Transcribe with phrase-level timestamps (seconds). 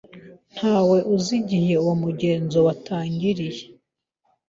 [0.53, 3.63] Ntawe uzi igihe uwo mugenzo watangiriye.